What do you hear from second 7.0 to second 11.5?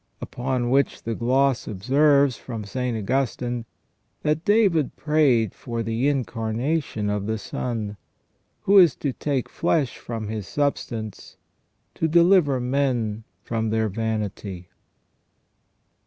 of the Son, who is to take flesh from his substance